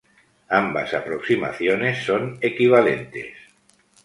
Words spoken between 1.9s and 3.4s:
son equivalentes.